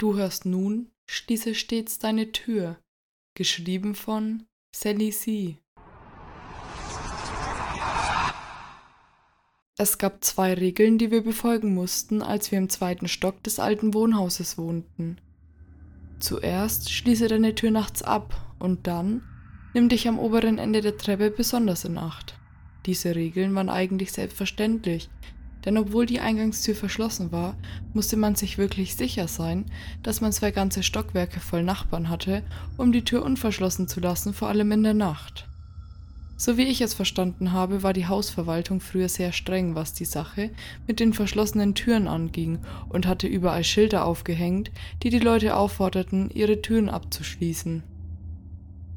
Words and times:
Du 0.00 0.16
hörst 0.16 0.46
nun, 0.46 0.92
schließe 1.10 1.56
stets 1.56 1.98
deine 1.98 2.30
Tür. 2.30 2.78
Geschrieben 3.34 3.96
von 3.96 4.44
Sally 4.72 5.10
C. 5.10 5.58
Es 9.76 9.98
gab 9.98 10.22
zwei 10.22 10.54
Regeln, 10.54 10.98
die 10.98 11.10
wir 11.10 11.22
befolgen 11.22 11.74
mussten, 11.74 12.22
als 12.22 12.52
wir 12.52 12.58
im 12.58 12.68
zweiten 12.68 13.08
Stock 13.08 13.42
des 13.42 13.58
alten 13.58 13.92
Wohnhauses 13.92 14.56
wohnten. 14.56 15.20
Zuerst 16.20 16.92
schließe 16.92 17.26
deine 17.26 17.56
Tür 17.56 17.72
nachts 17.72 18.02
ab 18.02 18.54
und 18.60 18.86
dann 18.86 19.24
nimm 19.74 19.88
dich 19.88 20.06
am 20.06 20.20
oberen 20.20 20.58
Ende 20.58 20.80
der 20.80 20.96
Treppe 20.96 21.32
besonders 21.32 21.84
in 21.84 21.98
Acht. 21.98 22.38
Diese 22.86 23.16
Regeln 23.16 23.52
waren 23.56 23.68
eigentlich 23.68 24.12
selbstverständlich, 24.12 25.10
denn 25.68 25.76
obwohl 25.76 26.06
die 26.06 26.20
Eingangstür 26.20 26.74
verschlossen 26.74 27.30
war, 27.30 27.54
musste 27.92 28.16
man 28.16 28.34
sich 28.34 28.56
wirklich 28.56 28.96
sicher 28.96 29.28
sein, 29.28 29.66
dass 30.02 30.22
man 30.22 30.32
zwei 30.32 30.50
ganze 30.50 30.82
Stockwerke 30.82 31.40
voll 31.40 31.62
Nachbarn 31.62 32.08
hatte, 32.08 32.42
um 32.78 32.90
die 32.90 33.04
Tür 33.04 33.22
unverschlossen 33.22 33.86
zu 33.86 34.00
lassen, 34.00 34.32
vor 34.32 34.48
allem 34.48 34.72
in 34.72 34.82
der 34.82 34.94
Nacht. 34.94 35.46
So 36.38 36.56
wie 36.56 36.62
ich 36.62 36.80
es 36.80 36.94
verstanden 36.94 37.52
habe, 37.52 37.82
war 37.82 37.92
die 37.92 38.06
Hausverwaltung 38.06 38.80
früher 38.80 39.10
sehr 39.10 39.32
streng, 39.32 39.74
was 39.74 39.92
die 39.92 40.06
Sache 40.06 40.52
mit 40.86 41.00
den 41.00 41.12
verschlossenen 41.12 41.74
Türen 41.74 42.08
anging 42.08 42.60
und 42.88 43.06
hatte 43.06 43.26
überall 43.26 43.62
Schilder 43.62 44.06
aufgehängt, 44.06 44.70
die 45.02 45.10
die 45.10 45.18
Leute 45.18 45.54
aufforderten, 45.54 46.30
ihre 46.30 46.62
Türen 46.62 46.88
abzuschließen. 46.88 47.82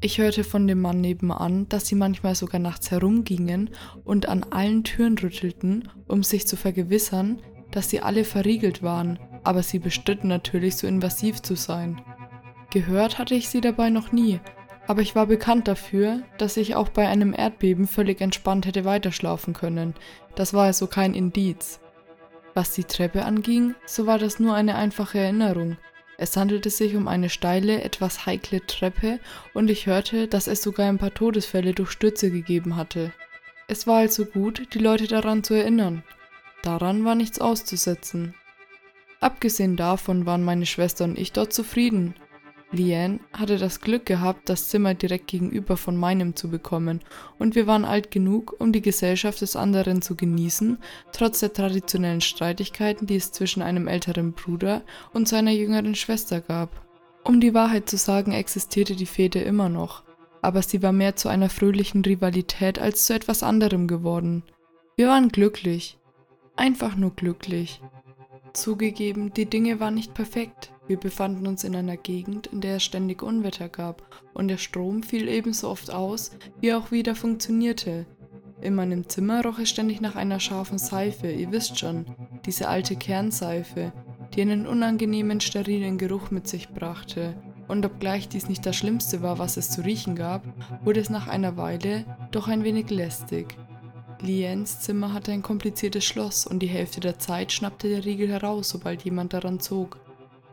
Ich 0.04 0.18
hörte 0.18 0.42
von 0.42 0.66
dem 0.66 0.80
Mann 0.80 1.00
nebenan, 1.00 1.68
dass 1.68 1.86
sie 1.86 1.94
manchmal 1.94 2.34
sogar 2.34 2.58
nachts 2.58 2.90
herumgingen 2.90 3.70
und 4.02 4.28
an 4.28 4.44
allen 4.50 4.82
Türen 4.82 5.16
rüttelten, 5.16 5.88
um 6.08 6.24
sich 6.24 6.44
zu 6.48 6.56
vergewissern, 6.56 7.40
dass 7.70 7.88
sie 7.88 8.00
alle 8.00 8.24
verriegelt 8.24 8.82
waren, 8.82 9.20
aber 9.44 9.62
sie 9.62 9.78
bestritten 9.78 10.26
natürlich, 10.26 10.74
so 10.74 10.88
invasiv 10.88 11.40
zu 11.40 11.54
sein. 11.54 12.02
Gehört 12.72 13.18
hatte 13.18 13.36
ich 13.36 13.48
sie 13.48 13.60
dabei 13.60 13.90
noch 13.90 14.10
nie, 14.10 14.40
aber 14.88 15.02
ich 15.02 15.14
war 15.14 15.26
bekannt 15.26 15.68
dafür, 15.68 16.22
dass 16.36 16.56
ich 16.56 16.74
auch 16.74 16.88
bei 16.88 17.06
einem 17.06 17.32
Erdbeben 17.32 17.86
völlig 17.86 18.20
entspannt 18.20 18.66
hätte 18.66 18.84
weiterschlafen 18.84 19.54
können. 19.54 19.94
Das 20.34 20.52
war 20.52 20.64
also 20.64 20.88
kein 20.88 21.14
Indiz. 21.14 21.78
Was 22.54 22.72
die 22.72 22.84
Treppe 22.84 23.24
anging, 23.24 23.76
so 23.86 24.04
war 24.08 24.18
das 24.18 24.40
nur 24.40 24.54
eine 24.56 24.74
einfache 24.74 25.20
Erinnerung. 25.20 25.76
Es 26.22 26.36
handelte 26.36 26.70
sich 26.70 26.94
um 26.94 27.08
eine 27.08 27.28
steile, 27.28 27.82
etwas 27.82 28.26
heikle 28.26 28.64
Treppe 28.64 29.18
und 29.54 29.68
ich 29.68 29.86
hörte, 29.88 30.28
dass 30.28 30.46
es 30.46 30.62
sogar 30.62 30.88
ein 30.88 30.98
paar 30.98 31.12
Todesfälle 31.12 31.74
durch 31.74 31.90
Stürze 31.90 32.30
gegeben 32.30 32.76
hatte. 32.76 33.12
Es 33.66 33.88
war 33.88 33.96
also 33.96 34.24
gut, 34.24 34.72
die 34.72 34.78
Leute 34.78 35.08
daran 35.08 35.42
zu 35.42 35.54
erinnern. 35.54 36.04
Daran 36.62 37.04
war 37.04 37.16
nichts 37.16 37.40
auszusetzen. 37.40 38.36
Abgesehen 39.18 39.76
davon 39.76 40.24
waren 40.24 40.44
meine 40.44 40.64
Schwester 40.64 41.02
und 41.06 41.18
ich 41.18 41.32
dort 41.32 41.52
zufrieden. 41.52 42.14
Liane 42.72 43.20
hatte 43.32 43.58
das 43.58 43.80
Glück 43.80 44.06
gehabt, 44.06 44.48
das 44.48 44.68
Zimmer 44.68 44.94
direkt 44.94 45.26
gegenüber 45.26 45.76
von 45.76 45.96
meinem 45.96 46.34
zu 46.34 46.48
bekommen, 46.48 47.00
und 47.38 47.54
wir 47.54 47.66
waren 47.66 47.84
alt 47.84 48.10
genug, 48.10 48.56
um 48.58 48.72
die 48.72 48.80
Gesellschaft 48.80 49.42
des 49.42 49.56
anderen 49.56 50.00
zu 50.00 50.16
genießen, 50.16 50.78
trotz 51.12 51.40
der 51.40 51.52
traditionellen 51.52 52.22
Streitigkeiten, 52.22 53.06
die 53.06 53.16
es 53.16 53.30
zwischen 53.30 53.62
einem 53.62 53.88
älteren 53.88 54.32
Bruder 54.32 54.82
und 55.12 55.28
seiner 55.28 55.50
jüngeren 55.50 55.94
Schwester 55.94 56.40
gab. 56.40 56.86
Um 57.24 57.40
die 57.40 57.54
Wahrheit 57.54 57.88
zu 57.88 57.96
sagen, 57.96 58.32
existierte 58.32 58.96
die 58.96 59.06
Fehde 59.06 59.40
immer 59.40 59.68
noch, 59.68 60.02
aber 60.40 60.62
sie 60.62 60.82
war 60.82 60.92
mehr 60.92 61.14
zu 61.14 61.28
einer 61.28 61.50
fröhlichen 61.50 62.04
Rivalität 62.04 62.78
als 62.78 63.06
zu 63.06 63.14
etwas 63.14 63.42
anderem 63.42 63.86
geworden. 63.86 64.42
Wir 64.96 65.08
waren 65.08 65.28
glücklich, 65.28 65.98
einfach 66.56 66.96
nur 66.96 67.14
glücklich. 67.14 67.80
Zugegeben, 68.54 69.32
die 69.32 69.46
Dinge 69.46 69.80
waren 69.80 69.94
nicht 69.94 70.14
perfekt. 70.14 70.72
Wir 70.92 71.00
befanden 71.00 71.46
uns 71.46 71.64
in 71.64 71.74
einer 71.74 71.96
Gegend, 71.96 72.48
in 72.48 72.60
der 72.60 72.76
es 72.76 72.82
ständig 72.82 73.22
Unwetter 73.22 73.70
gab, 73.70 74.02
und 74.34 74.48
der 74.48 74.58
Strom 74.58 75.02
fiel 75.02 75.26
ebenso 75.26 75.70
oft 75.70 75.90
aus, 75.90 76.32
wie 76.60 76.68
er 76.68 76.76
auch 76.76 76.90
wieder 76.90 77.14
funktionierte. 77.14 78.04
In 78.60 78.74
meinem 78.74 79.08
Zimmer 79.08 79.42
roch 79.42 79.58
es 79.58 79.70
ständig 79.70 80.02
nach 80.02 80.16
einer 80.16 80.38
scharfen 80.38 80.76
Seife, 80.76 81.30
ihr 81.30 81.50
wisst 81.50 81.78
schon, 81.78 82.04
diese 82.44 82.68
alte 82.68 82.94
Kernseife, 82.96 83.94
die 84.34 84.42
einen 84.42 84.66
unangenehmen, 84.66 85.40
sterilen 85.40 85.96
Geruch 85.96 86.30
mit 86.30 86.46
sich 86.46 86.68
brachte. 86.68 87.40
Und 87.68 87.86
obgleich 87.86 88.28
dies 88.28 88.50
nicht 88.50 88.66
das 88.66 88.76
Schlimmste 88.76 89.22
war, 89.22 89.38
was 89.38 89.56
es 89.56 89.70
zu 89.70 89.80
riechen 89.80 90.14
gab, 90.14 90.44
wurde 90.84 91.00
es 91.00 91.08
nach 91.08 91.26
einer 91.26 91.56
Weile 91.56 92.04
doch 92.32 92.48
ein 92.48 92.64
wenig 92.64 92.90
lästig. 92.90 93.56
Liens 94.20 94.80
Zimmer 94.80 95.14
hatte 95.14 95.32
ein 95.32 95.42
kompliziertes 95.42 96.04
Schloss 96.04 96.46
und 96.46 96.58
die 96.58 96.68
Hälfte 96.68 97.00
der 97.00 97.18
Zeit 97.18 97.50
schnappte 97.50 97.88
der 97.88 98.04
Riegel 98.04 98.28
heraus, 98.28 98.68
sobald 98.68 99.04
jemand 99.04 99.32
daran 99.32 99.58
zog. 99.58 100.01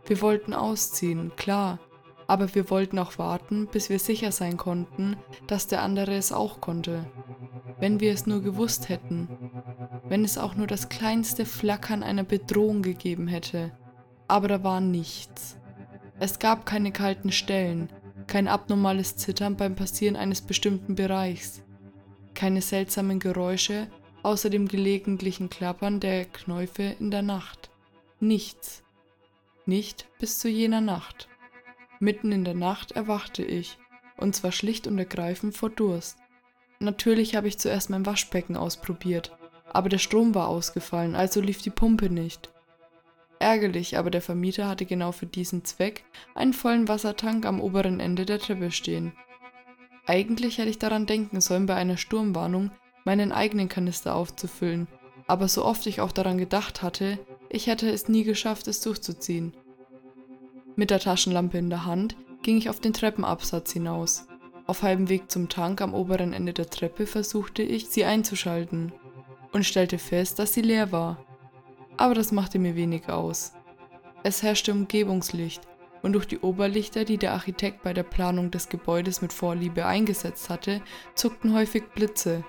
Wir 0.10 0.22
wollten 0.22 0.54
ausziehen, 0.54 1.32
klar, 1.38 1.80
aber 2.28 2.54
wir 2.54 2.70
wollten 2.70 3.00
auch 3.00 3.18
warten, 3.18 3.68
bis 3.72 3.90
wir 3.90 4.00
sicher 4.00 4.34
sein 4.34 4.58
konnten, 4.58 5.16
dass 5.48 5.68
der 5.68 5.82
andere 5.82 6.16
es 6.16 6.34
auch 6.34 6.60
konnte. 6.60 7.06
Wenn 7.80 8.02
wir 8.02 8.12
es 8.12 8.28
nur 8.28 8.42
gewusst 8.42 8.90
hätten, 8.90 9.30
wenn 10.10 10.26
es 10.26 10.38
auch 10.38 10.56
nur 10.56 10.68
das 10.68 10.90
kleinste 10.90 11.46
Flackern 11.46 12.04
einer 12.04 12.26
Bedrohung 12.26 12.82
gegeben 12.82 13.30
hätte. 13.30 13.72
Aber 14.28 14.50
da 14.50 14.64
war 14.66 14.82
nichts. 14.82 15.56
Es 16.20 16.40
gab 16.40 16.66
keine 16.66 16.92
kalten 16.92 17.32
Stellen, 17.32 17.90
kein 18.28 18.50
abnormales 18.50 19.16
Zittern 19.16 19.56
beim 19.56 19.76
Passieren 19.76 20.18
eines 20.18 20.42
bestimmten 20.42 20.96
Bereichs 20.96 21.62
keine 22.40 22.62
seltsamen 22.62 23.20
Geräusche 23.20 23.88
außer 24.24 24.50
dem 24.50 24.70
gelegentlichen 24.70 25.50
Klappern 25.50 26.00
der 26.00 26.24
Knäufe 26.24 26.96
in 26.98 27.12
der 27.12 27.22
Nacht. 27.22 27.70
Nichts. 28.22 28.82
Nicht 29.70 30.08
bis 30.18 30.40
zu 30.40 30.50
jener 30.50 30.82
Nacht. 30.82 31.30
Mitten 32.00 32.32
in 32.32 32.44
der 32.44 32.56
Nacht 32.56 32.94
erwachte 32.94 33.44
ich, 33.44 33.78
und 34.18 34.36
zwar 34.36 34.52
schlicht 34.52 34.88
und 34.88 34.98
ergreifend 34.98 35.56
vor 35.56 35.70
Durst. 35.70 36.18
Natürlich 36.80 37.36
habe 37.36 37.48
ich 37.48 37.60
zuerst 37.60 37.92
mein 37.92 38.04
Waschbecken 38.08 38.58
ausprobiert, 38.58 39.38
aber 39.72 39.88
der 39.88 40.00
Strom 40.00 40.34
war 40.34 40.48
ausgefallen, 40.48 41.16
also 41.16 41.40
lief 41.40 41.62
die 41.62 41.70
Pumpe 41.70 42.10
nicht. 42.10 42.52
Ärgerlich, 43.38 43.96
aber 44.00 44.10
der 44.10 44.24
Vermieter 44.24 44.68
hatte 44.68 44.88
genau 44.88 45.12
für 45.12 45.28
diesen 45.28 45.64
Zweck 45.64 46.04
einen 46.34 46.54
vollen 46.54 46.88
Wassertank 46.88 47.46
am 47.46 47.62
oberen 47.62 48.00
Ende 48.00 48.26
der 48.26 48.40
Treppe 48.40 48.72
stehen. 48.72 49.14
Eigentlich 50.08 50.58
hätte 50.58 50.72
ich 50.72 50.80
daran 50.80 51.06
denken 51.06 51.42
sollen, 51.42 51.68
bei 51.68 51.76
einer 51.76 51.98
Sturmwarnung 51.98 52.72
meinen 53.06 53.32
eigenen 53.32 53.70
Kanister 53.70 54.16
aufzufüllen, 54.16 54.88
aber 55.28 55.48
so 55.48 55.64
oft 55.64 55.86
ich 55.86 56.02
auch 56.02 56.12
daran 56.12 56.40
gedacht 56.40 56.82
hatte, 56.82 57.20
ich 57.50 57.68
hätte 57.68 57.90
es 57.90 58.08
nie 58.08 58.24
geschafft, 58.24 58.68
es 58.68 58.82
durchzuziehen. 58.82 59.54
Mit 60.76 60.92
der 60.92 61.00
Taschenlampe 61.00 61.58
in 61.58 61.70
der 61.70 61.86
Hand 61.86 62.16
ging 62.42 62.58
ich 62.58 62.70
auf 62.70 62.80
den 62.80 62.94
Treppenabsatz 62.94 63.74
hinaus. 63.74 64.28
Auf 64.68 64.84
halbem 64.84 65.10
Weg 65.10 65.32
zum 65.32 65.50
Tank 65.50 65.82
am 65.82 65.94
oberen 65.94 66.32
Ende 66.32 66.54
der 66.54 66.70
Treppe 66.70 67.08
versuchte 67.08 67.64
ich, 67.64 67.90
sie 67.90 68.06
einzuschalten 68.06 68.94
und 69.52 69.66
stellte 69.66 69.98
fest, 69.98 70.38
dass 70.38 70.54
sie 70.54 70.62
leer 70.62 70.92
war. 70.92 71.26
Aber 71.98 72.14
das 72.14 72.32
machte 72.32 72.60
mir 72.60 72.76
wenig 72.76 73.10
aus. 73.10 73.54
Es 74.22 74.44
herrschte 74.44 74.72
Umgebungslicht 74.72 75.68
und 76.02 76.14
durch 76.14 76.26
die 76.26 76.40
Oberlichter, 76.40 77.04
die 77.04 77.18
der 77.18 77.34
Architekt 77.34 77.84
bei 77.84 77.94
der 77.94 78.04
Planung 78.04 78.52
des 78.52 78.70
Gebäudes 78.70 79.22
mit 79.22 79.34
Vorliebe 79.34 79.86
eingesetzt 79.86 80.50
hatte, 80.50 80.82
zuckten 81.16 81.54
häufig 81.54 81.84
Blitze. 81.96 82.44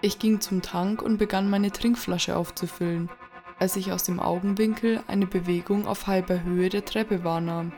Ich 0.00 0.18
ging 0.18 0.40
zum 0.40 0.62
Tank 0.62 1.02
und 1.02 1.18
begann 1.18 1.50
meine 1.50 1.72
Trinkflasche 1.72 2.36
aufzufüllen, 2.36 3.08
als 3.58 3.76
ich 3.76 3.92
aus 3.92 4.04
dem 4.04 4.20
Augenwinkel 4.20 5.00
eine 5.06 5.26
Bewegung 5.26 5.86
auf 5.86 6.06
halber 6.06 6.42
Höhe 6.42 6.68
der 6.68 6.84
Treppe 6.84 7.24
wahrnahm. 7.24 7.72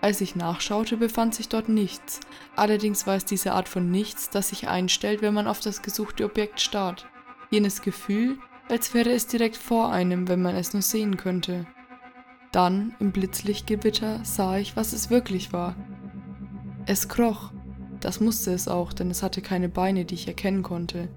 Als 0.00 0.20
ich 0.20 0.34
nachschaute, 0.34 0.96
befand 0.96 1.34
sich 1.34 1.48
dort 1.48 1.68
nichts, 1.68 2.20
allerdings 2.56 3.06
war 3.06 3.14
es 3.14 3.24
diese 3.24 3.52
Art 3.52 3.68
von 3.68 3.90
Nichts, 3.90 4.30
das 4.30 4.48
sich 4.48 4.68
einstellt, 4.68 5.22
wenn 5.22 5.34
man 5.34 5.46
auf 5.46 5.60
das 5.60 5.82
gesuchte 5.82 6.24
Objekt 6.24 6.60
starrt. 6.60 7.06
Jenes 7.50 7.82
Gefühl, 7.82 8.38
als 8.68 8.94
wäre 8.94 9.10
es 9.12 9.28
direkt 9.28 9.56
vor 9.56 9.92
einem, 9.92 10.26
wenn 10.26 10.42
man 10.42 10.56
es 10.56 10.72
nur 10.72 10.82
sehen 10.82 11.16
könnte. 11.16 11.66
Dann, 12.50 12.94
im 12.98 13.12
Blitzlichtgewitter, 13.12 14.20
sah 14.24 14.58
ich, 14.58 14.76
was 14.76 14.92
es 14.92 15.08
wirklich 15.08 15.52
war. 15.52 15.76
Es 16.86 17.08
kroch. 17.08 17.52
Das 18.00 18.18
musste 18.18 18.52
es 18.52 18.66
auch, 18.66 18.92
denn 18.92 19.10
es 19.10 19.22
hatte 19.22 19.40
keine 19.40 19.68
Beine, 19.68 20.04
die 20.04 20.14
ich 20.14 20.26
erkennen 20.26 20.64
konnte. 20.64 21.08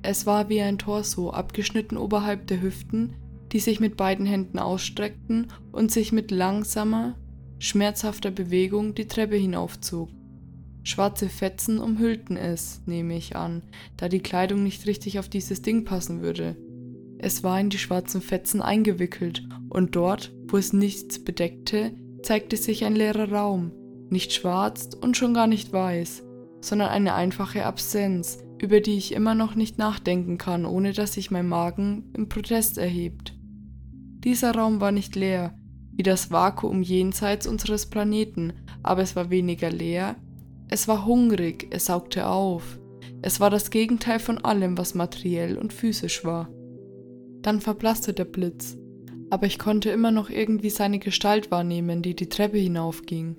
Es 0.00 0.24
war 0.24 0.48
wie 0.48 0.62
ein 0.62 0.78
Torso, 0.78 1.30
abgeschnitten 1.30 1.98
oberhalb 1.98 2.46
der 2.46 2.62
Hüften, 2.62 3.14
die 3.52 3.60
sich 3.60 3.80
mit 3.80 3.96
beiden 3.96 4.26
Händen 4.26 4.58
ausstreckten 4.58 5.48
und 5.72 5.90
sich 5.90 6.12
mit 6.12 6.30
langsamer, 6.30 7.16
schmerzhafter 7.58 8.30
Bewegung 8.30 8.94
die 8.94 9.06
Treppe 9.06 9.36
hinaufzog. 9.36 10.08
Schwarze 10.84 11.28
Fetzen 11.28 11.78
umhüllten 11.78 12.36
es, 12.36 12.82
nehme 12.86 13.16
ich 13.16 13.36
an, 13.36 13.62
da 13.96 14.08
die 14.08 14.20
Kleidung 14.20 14.64
nicht 14.64 14.86
richtig 14.86 15.18
auf 15.18 15.28
dieses 15.28 15.62
Ding 15.62 15.84
passen 15.84 16.22
würde. 16.22 16.56
Es 17.18 17.44
war 17.44 17.60
in 17.60 17.70
die 17.70 17.78
schwarzen 17.78 18.20
Fetzen 18.20 18.60
eingewickelt 18.60 19.46
und 19.68 19.94
dort, 19.94 20.34
wo 20.48 20.56
es 20.56 20.72
nichts 20.72 21.22
bedeckte, 21.22 21.94
zeigte 22.22 22.56
sich 22.56 22.84
ein 22.84 22.96
leerer 22.96 23.30
Raum, 23.30 23.70
nicht 24.10 24.32
schwarz 24.32 24.90
und 25.00 25.16
schon 25.16 25.34
gar 25.34 25.46
nicht 25.46 25.72
weiß, 25.72 26.24
sondern 26.60 26.88
eine 26.88 27.14
einfache 27.14 27.64
Absenz, 27.64 28.38
über 28.60 28.80
die 28.80 28.96
ich 28.96 29.12
immer 29.12 29.36
noch 29.36 29.54
nicht 29.54 29.78
nachdenken 29.78 30.36
kann, 30.36 30.66
ohne 30.66 30.92
dass 30.92 31.14
sich 31.14 31.30
mein 31.30 31.48
Magen 31.48 32.10
im 32.16 32.28
Protest 32.28 32.78
erhebt. 32.78 33.34
Dieser 34.24 34.54
Raum 34.54 34.80
war 34.80 34.92
nicht 34.92 35.16
leer, 35.16 35.54
wie 35.92 36.02
das 36.02 36.30
Vakuum 36.30 36.82
jenseits 36.82 37.46
unseres 37.46 37.86
Planeten, 37.86 38.52
aber 38.82 39.02
es 39.02 39.16
war 39.16 39.30
weniger 39.30 39.70
leer, 39.70 40.16
es 40.68 40.88
war 40.88 41.04
hungrig, 41.04 41.66
es 41.70 41.86
saugte 41.86 42.26
auf, 42.28 42.78
es 43.20 43.40
war 43.40 43.50
das 43.50 43.70
Gegenteil 43.70 44.20
von 44.20 44.38
allem, 44.38 44.78
was 44.78 44.94
materiell 44.94 45.58
und 45.58 45.72
physisch 45.72 46.24
war. 46.24 46.48
Dann 47.42 47.60
verblasste 47.60 48.12
der 48.12 48.24
Blitz, 48.24 48.76
aber 49.30 49.46
ich 49.46 49.58
konnte 49.58 49.90
immer 49.90 50.12
noch 50.12 50.30
irgendwie 50.30 50.70
seine 50.70 50.98
Gestalt 50.98 51.50
wahrnehmen, 51.50 52.02
die 52.02 52.14
die 52.14 52.28
Treppe 52.28 52.58
hinaufging. 52.58 53.36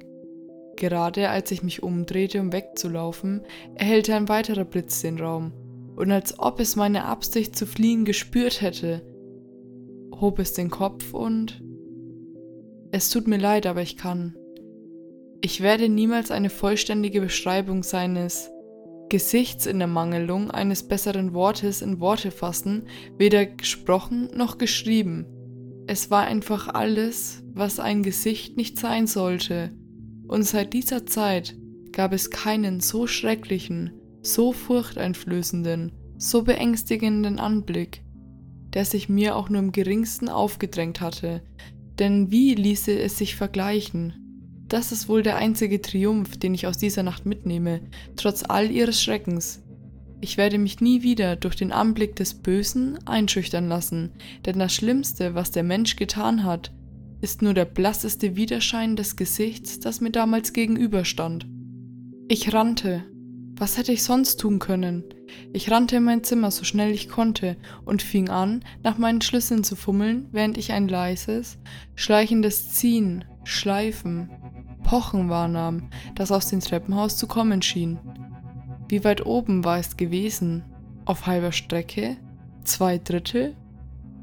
Gerade 0.75 1.29
als 1.29 1.51
ich 1.51 1.63
mich 1.63 1.81
umdrehte, 1.81 2.41
um 2.41 2.51
wegzulaufen, 2.51 3.41
erhellte 3.75 4.15
ein 4.15 4.27
weiterer 4.27 4.65
Blitz 4.65 5.01
den 5.01 5.19
Raum, 5.19 5.53
und 5.95 6.11
als 6.11 6.39
ob 6.39 6.59
es 6.59 6.75
meine 6.75 7.05
Absicht 7.05 7.55
zu 7.55 7.65
fliehen 7.65 8.03
gespürt 8.03 8.61
hätte, 8.61 9.01
hob 10.23 10.39
es 10.39 10.53
den 10.53 10.71
Kopf 10.71 11.13
und... 11.13 11.61
Es 12.91 13.09
tut 13.09 13.27
mir 13.27 13.37
leid, 13.37 13.67
aber 13.67 13.81
ich 13.81 13.97
kann. 13.97 14.35
Ich 15.41 15.61
werde 15.61 15.89
niemals 15.89 16.31
eine 16.31 16.49
vollständige 16.49 17.19
Beschreibung 17.21 17.83
seines 17.83 18.49
Gesichts 19.09 19.65
in 19.65 19.79
der 19.79 19.87
Mangelung 19.87 20.49
eines 20.49 20.87
besseren 20.87 21.33
Wortes 21.33 21.81
in 21.81 21.99
Worte 21.99 22.31
fassen, 22.31 22.87
weder 23.17 23.45
gesprochen 23.45 24.29
noch 24.35 24.57
geschrieben. 24.57 25.25
Es 25.85 26.09
war 26.09 26.23
einfach 26.23 26.69
alles, 26.69 27.43
was 27.53 27.79
ein 27.79 28.01
Gesicht 28.01 28.55
nicht 28.55 28.79
sein 28.79 29.05
sollte, 29.05 29.71
und 30.27 30.43
seit 30.43 30.73
dieser 30.73 31.05
Zeit 31.05 31.57
gab 31.91 32.13
es 32.13 32.29
keinen 32.29 32.79
so 32.79 33.07
schrecklichen, 33.07 33.91
so 34.21 34.53
furchteinflößenden, 34.53 35.91
so 36.17 36.43
beängstigenden 36.43 37.39
Anblick, 37.39 38.03
der 38.73 38.85
sich 38.85 39.09
mir 39.09 39.35
auch 39.35 39.49
nur 39.49 39.59
im 39.59 39.71
geringsten 39.71 40.29
aufgedrängt 40.29 41.01
hatte, 41.01 41.41
denn 41.99 42.31
wie 42.31 42.55
ließe 42.55 42.97
es 42.99 43.17
sich 43.17 43.35
vergleichen? 43.35 44.13
Das 44.67 44.91
ist 44.91 45.07
wohl 45.07 45.21
der 45.21 45.37
einzige 45.37 45.81
Triumph, 45.81 46.37
den 46.37 46.55
ich 46.55 46.65
aus 46.65 46.77
dieser 46.77 47.03
Nacht 47.03 47.25
mitnehme, 47.25 47.81
trotz 48.15 48.43
all 48.47 48.71
ihres 48.71 49.01
Schreckens. 49.01 49.61
Ich 50.19 50.37
werde 50.37 50.57
mich 50.57 50.79
nie 50.79 51.03
wieder 51.03 51.35
durch 51.35 51.55
den 51.55 51.71
Anblick 51.71 52.15
des 52.15 52.33
Bösen 52.33 52.97
einschüchtern 53.05 53.67
lassen, 53.67 54.13
denn 54.45 54.57
das 54.57 54.73
Schlimmste, 54.73 55.35
was 55.35 55.51
der 55.51 55.63
Mensch 55.63 55.95
getan 55.95 56.43
hat, 56.43 56.71
ist 57.21 57.41
nur 57.41 57.53
der 57.53 57.65
blasseste 57.65 58.35
Widerschein 58.35 58.95
des 58.95 59.15
Gesichts, 59.15 59.79
das 59.79 60.01
mir 60.01 60.11
damals 60.11 60.53
gegenüberstand. 60.53 61.45
Ich 62.27 62.53
rannte. 62.53 63.05
Was 63.63 63.77
hätte 63.77 63.93
ich 63.93 64.03
sonst 64.03 64.41
tun 64.41 64.59
können? 64.59 65.05
Ich 65.53 65.71
rannte 65.71 65.95
in 65.95 66.03
mein 66.03 66.21
Zimmer 66.21 66.51
so 66.51 66.65
schnell 66.65 66.91
ich 66.91 67.07
konnte 67.07 67.55
und 67.85 68.01
fing 68.01 68.27
an, 68.27 68.65
nach 68.83 68.97
meinen 68.97 69.21
Schlüsseln 69.21 69.63
zu 69.63 69.77
fummeln, 69.77 70.27
während 70.33 70.57
ich 70.57 70.73
ein 70.73 70.89
leises, 70.89 71.59
schleichendes 71.95 72.73
Ziehen, 72.73 73.23
Schleifen, 73.45 74.29
Pochen 74.83 75.29
wahrnahm, 75.29 75.89
das 76.13 76.29
aus 76.33 76.49
dem 76.49 76.59
Treppenhaus 76.59 77.15
zu 77.15 77.25
kommen 77.25 77.61
schien. 77.61 77.99
Wie 78.89 79.05
weit 79.05 79.25
oben 79.25 79.63
war 79.63 79.79
es 79.79 79.95
gewesen? 79.95 80.65
Auf 81.05 81.25
halber 81.25 81.53
Strecke? 81.53 82.17
Zwei 82.65 82.97
Drittel? 82.97 83.55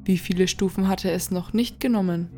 Wie 0.04 0.18
viele 0.18 0.48
Stufen 0.48 0.86
hatte 0.86 1.10
es 1.10 1.30
noch 1.30 1.54
nicht 1.54 1.80
genommen? 1.80 2.28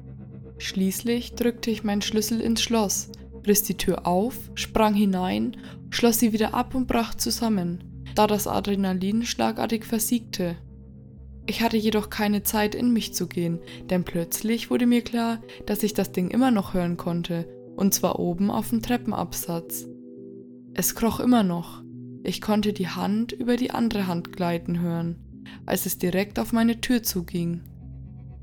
Schließlich 0.58 1.34
drückte 1.34 1.72
ich 1.72 1.82
meinen 1.82 2.02
Schlüssel 2.02 2.40
ins 2.40 2.62
Schloss, 2.62 3.10
riss 3.44 3.64
die 3.64 3.76
Tür 3.76 4.06
auf, 4.06 4.52
sprang 4.55 4.94
hinein, 4.94 5.56
schloss 5.92 6.18
sie 6.18 6.32
wieder 6.32 6.54
ab 6.54 6.74
und 6.74 6.88
brach 6.88 7.14
zusammen, 7.14 8.04
da 8.14 8.26
das 8.26 8.46
Adrenalin 8.46 9.24
schlagartig 9.24 9.84
versiegte. 9.84 10.56
Ich 11.46 11.60
hatte 11.60 11.76
jedoch 11.76 12.08
keine 12.08 12.42
Zeit 12.42 12.74
in 12.74 12.92
mich 12.92 13.14
zu 13.14 13.26
gehen, 13.26 13.60
denn 13.90 14.04
plötzlich 14.04 14.70
wurde 14.70 14.86
mir 14.86 15.02
klar, 15.02 15.40
dass 15.66 15.82
ich 15.82 15.92
das 15.92 16.10
Ding 16.10 16.30
immer 16.30 16.50
noch 16.50 16.72
hören 16.72 16.96
konnte 16.96 17.46
und 17.76 17.92
zwar 17.92 18.18
oben 18.18 18.50
auf 18.50 18.70
dem 18.70 18.80
Treppenabsatz. 18.82 19.86
Es 20.74 20.94
kroch 20.94 21.20
immer 21.20 21.42
noch. 21.42 21.82
Ich 22.24 22.40
konnte 22.40 22.72
die 22.72 22.88
Hand 22.88 23.32
über 23.32 23.56
die 23.56 23.72
andere 23.72 24.06
Hand 24.06 24.32
gleiten 24.32 24.80
hören, 24.80 25.16
als 25.66 25.84
es 25.84 25.98
direkt 25.98 26.38
auf 26.38 26.52
meine 26.52 26.80
Tür 26.80 27.02
zuging. 27.02 27.62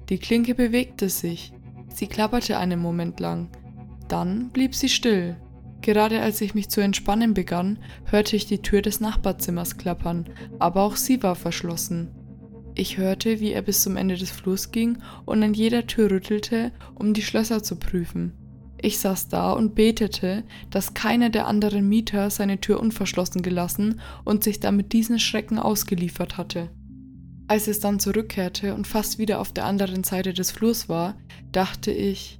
Die 0.09 0.17
Klinke 0.17 0.53
bewegte 0.53 1.09
sich, 1.09 1.53
sie 1.87 2.07
klapperte 2.07 2.57
einen 2.57 2.79
Moment 2.79 3.19
lang, 3.19 3.49
dann 4.07 4.49
blieb 4.49 4.75
sie 4.75 4.89
still. 4.89 5.37
Gerade 5.81 6.21
als 6.21 6.41
ich 6.41 6.55
mich 6.55 6.69
zu 6.69 6.81
entspannen 6.81 7.33
begann, 7.33 7.79
hörte 8.05 8.35
ich 8.35 8.45
die 8.45 8.61
Tür 8.61 8.81
des 8.81 8.99
Nachbarzimmers 8.99 9.77
klappern, 9.77 10.25
aber 10.59 10.83
auch 10.83 10.95
sie 10.95 11.23
war 11.23 11.35
verschlossen. 11.35 12.11
Ich 12.75 12.97
hörte, 12.97 13.39
wie 13.39 13.51
er 13.51 13.61
bis 13.61 13.83
zum 13.83 13.97
Ende 13.97 14.15
des 14.15 14.31
Flurs 14.31 14.71
ging 14.71 14.99
und 15.25 15.43
an 15.43 15.53
jeder 15.53 15.87
Tür 15.87 16.11
rüttelte, 16.11 16.71
um 16.95 17.13
die 17.13 17.21
Schlösser 17.21 17.63
zu 17.63 17.77
prüfen. 17.77 18.33
Ich 18.81 18.99
saß 18.99 19.27
da 19.27 19.51
und 19.51 19.75
betete, 19.75 20.43
dass 20.69 20.93
keiner 20.93 21.29
der 21.29 21.47
anderen 21.47 21.89
Mieter 21.89 22.29
seine 22.29 22.61
Tür 22.61 22.79
unverschlossen 22.79 23.41
gelassen 23.41 23.99
und 24.23 24.43
sich 24.43 24.61
damit 24.61 24.93
diesen 24.93 25.19
Schrecken 25.19 25.59
ausgeliefert 25.59 26.37
hatte. 26.37 26.69
Als 27.47 27.67
es 27.67 27.79
dann 27.79 27.99
zurückkehrte 27.99 28.75
und 28.75 28.87
fast 28.87 29.17
wieder 29.17 29.41
auf 29.41 29.51
der 29.51 29.65
anderen 29.65 30.03
Seite 30.03 30.33
des 30.33 30.51
Flurs 30.51 30.87
war, 30.87 31.17
dachte 31.51 31.91
ich, 31.91 32.39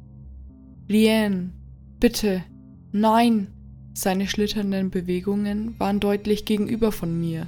Lien, 0.87 1.51
bitte, 1.99 2.43
nein! 2.91 3.53
Seine 3.93 4.27
schlitternden 4.27 4.91
Bewegungen 4.91 5.77
waren 5.79 5.99
deutlich 5.99 6.45
gegenüber 6.45 6.91
von 6.91 7.19
mir. 7.19 7.47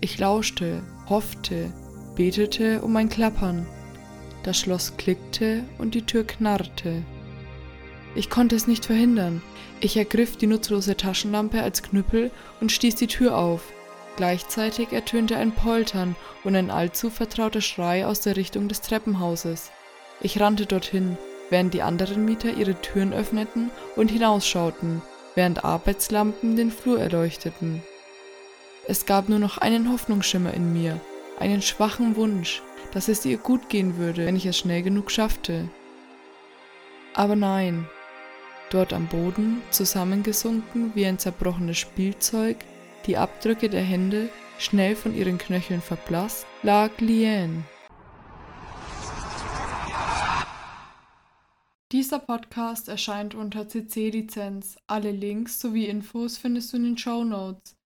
Ich 0.00 0.18
lauschte, 0.18 0.82
hoffte, 1.08 1.72
betete 2.16 2.82
um 2.82 2.96
ein 2.96 3.08
Klappern. 3.08 3.66
Das 4.42 4.58
Schloss 4.58 4.96
klickte 4.96 5.64
und 5.78 5.94
die 5.94 6.02
Tür 6.02 6.26
knarrte. 6.26 7.02
Ich 8.14 8.30
konnte 8.30 8.56
es 8.56 8.66
nicht 8.66 8.86
verhindern. 8.86 9.42
Ich 9.80 9.96
ergriff 9.96 10.36
die 10.36 10.46
nutzlose 10.46 10.96
Taschenlampe 10.96 11.62
als 11.62 11.82
Knüppel 11.82 12.30
und 12.60 12.72
stieß 12.72 12.96
die 12.96 13.06
Tür 13.06 13.36
auf. 13.36 13.72
Gleichzeitig 14.16 14.92
ertönte 14.92 15.36
ein 15.36 15.52
Poltern 15.52 16.14
und 16.44 16.54
ein 16.54 16.70
allzu 16.70 17.10
vertrauter 17.10 17.60
Schrei 17.60 18.06
aus 18.06 18.20
der 18.20 18.36
Richtung 18.36 18.68
des 18.68 18.80
Treppenhauses. 18.80 19.70
Ich 20.20 20.40
rannte 20.40 20.66
dorthin, 20.66 21.18
während 21.50 21.74
die 21.74 21.82
anderen 21.82 22.24
Mieter 22.24 22.52
ihre 22.52 22.80
Türen 22.80 23.12
öffneten 23.12 23.70
und 23.96 24.10
hinausschauten, 24.10 25.02
während 25.34 25.64
Arbeitslampen 25.64 26.56
den 26.56 26.70
Flur 26.70 27.00
erleuchteten. 27.00 27.82
Es 28.86 29.06
gab 29.06 29.28
nur 29.28 29.38
noch 29.38 29.58
einen 29.58 29.90
Hoffnungsschimmer 29.90 30.54
in 30.54 30.72
mir, 30.72 31.00
einen 31.38 31.62
schwachen 31.62 32.16
Wunsch, 32.16 32.62
dass 32.92 33.08
es 33.08 33.24
ihr 33.24 33.38
gut 33.38 33.68
gehen 33.68 33.96
würde, 33.96 34.26
wenn 34.26 34.36
ich 34.36 34.46
es 34.46 34.58
schnell 34.58 34.82
genug 34.82 35.10
schaffte. 35.10 35.68
Aber 37.14 37.36
nein, 37.36 37.86
Dort 38.74 38.92
am 38.92 39.06
Boden, 39.06 39.62
zusammengesunken 39.70 40.90
wie 40.96 41.06
ein 41.06 41.18
zerbrochenes 41.18 41.78
Spielzeug, 41.78 42.56
die 43.06 43.16
Abdrücke 43.16 43.68
der 43.68 43.82
Hände 43.82 44.30
schnell 44.58 44.96
von 44.96 45.14
ihren 45.14 45.38
Knöcheln 45.38 45.80
verblasst, 45.80 46.44
lag 46.64 46.90
Lien. 46.98 47.64
Dieser 51.94 52.18
Podcast 52.18 52.88
erscheint 52.88 53.36
unter 53.36 53.68
CC-Lizenz. 53.68 54.76
Alle 54.88 55.12
Links 55.12 55.60
sowie 55.60 55.86
Infos 55.86 56.36
findest 56.36 56.72
du 56.72 56.76
in 56.78 56.82
den 56.82 56.98
Show 56.98 57.22
Notes. 57.22 57.76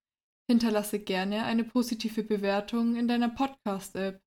Hinterlasse 0.50 0.98
gerne 0.98 1.44
eine 1.44 1.62
positive 1.62 2.22
Bewertung 2.22 2.96
in 2.96 3.06
deiner 3.06 3.28
Podcast-App. 3.28 4.22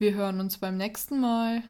Wir 0.00 0.14
hören 0.14 0.38
uns 0.38 0.58
beim 0.58 0.76
nächsten 0.76 1.18
Mal. 1.18 1.68